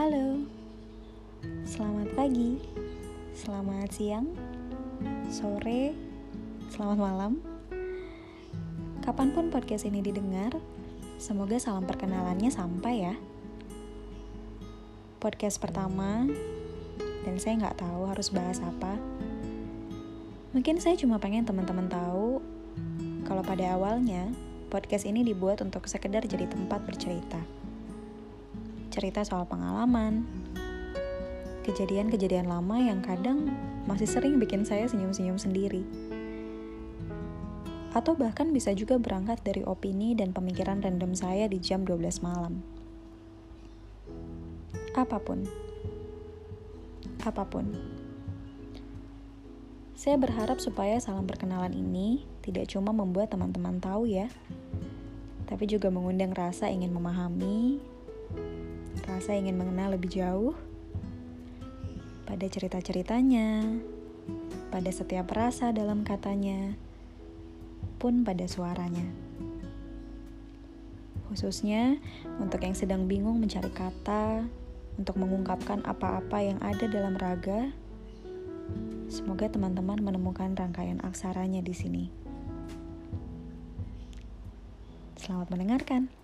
Halo, 0.00 0.40
selamat 1.68 2.16
pagi, 2.16 2.56
selamat 3.36 3.92
siang, 3.92 4.32
sore, 5.28 5.92
selamat 6.72 6.96
malam. 6.96 7.32
Kapan 9.04 9.28
pun 9.36 9.52
podcast 9.52 9.84
ini 9.84 10.00
didengar, 10.00 10.56
semoga 11.20 11.60
salam 11.60 11.84
perkenalannya 11.84 12.48
sampai 12.48 13.12
ya. 13.12 13.14
Podcast 15.20 15.60
pertama, 15.60 16.24
dan 17.28 17.36
saya 17.36 17.60
nggak 17.60 17.84
tahu 17.84 18.08
harus 18.08 18.32
bahas 18.32 18.56
apa. 18.64 18.96
Mungkin 20.56 20.80
saya 20.80 20.96
cuma 20.96 21.20
pengen 21.20 21.44
teman-teman 21.44 21.92
tahu 21.92 22.40
kalau 23.28 23.44
pada 23.44 23.76
awalnya 23.76 24.32
podcast 24.72 25.04
ini 25.04 25.20
dibuat 25.28 25.60
untuk 25.60 25.84
sekedar 25.84 26.24
jadi 26.24 26.48
tempat 26.48 26.88
bercerita. 26.88 27.59
Cerita 28.90 29.22
soal 29.22 29.46
pengalaman, 29.46 30.26
kejadian-kejadian 31.62 32.50
lama 32.50 32.74
yang 32.74 32.98
kadang 32.98 33.46
masih 33.86 34.10
sering 34.10 34.42
bikin 34.42 34.66
saya 34.66 34.90
senyum-senyum 34.90 35.38
sendiri. 35.38 35.86
Atau 37.94 38.18
bahkan 38.18 38.50
bisa 38.50 38.74
juga 38.74 38.98
berangkat 38.98 39.46
dari 39.46 39.62
opini 39.62 40.18
dan 40.18 40.34
pemikiran 40.34 40.82
random 40.82 41.14
saya 41.14 41.46
di 41.46 41.62
jam 41.62 41.86
12 41.86 42.18
malam. 42.18 42.66
Apa 44.98 45.22
pun. 45.22 45.46
Apa 47.22 47.46
pun. 47.46 47.70
Saya 49.94 50.18
berharap 50.18 50.58
supaya 50.58 50.98
salam 50.98 51.30
perkenalan 51.30 51.78
ini 51.78 52.26
tidak 52.42 52.66
cuma 52.66 52.90
membuat 52.90 53.30
teman-teman 53.30 53.78
tahu 53.78 54.10
ya, 54.10 54.26
tapi 55.46 55.70
juga 55.70 55.94
mengundang 55.94 56.34
rasa 56.34 56.66
ingin 56.66 56.90
memahami, 56.90 57.78
rasa 59.20 59.36
ingin 59.36 59.60
mengenal 59.60 59.92
lebih 60.00 60.16
jauh, 60.16 60.56
pada 62.24 62.40
cerita-ceritanya, 62.48 63.68
pada 64.72 64.88
setiap 64.88 65.28
rasa 65.36 65.76
dalam 65.76 66.08
katanya, 66.08 66.72
pun 68.00 68.24
pada 68.24 68.48
suaranya. 68.48 69.04
Khususnya 71.28 72.00
untuk 72.40 72.64
yang 72.64 72.72
sedang 72.72 73.04
bingung 73.04 73.44
mencari 73.44 73.68
kata, 73.68 74.48
untuk 74.96 75.20
mengungkapkan 75.20 75.84
apa-apa 75.84 76.40
yang 76.40 76.56
ada 76.64 76.88
dalam 76.88 77.12
raga, 77.20 77.76
semoga 79.12 79.52
teman-teman 79.52 80.00
menemukan 80.00 80.56
rangkaian 80.56 80.96
aksaranya 81.04 81.60
di 81.60 81.76
sini. 81.76 82.04
Selamat 85.20 85.52
mendengarkan. 85.52 86.19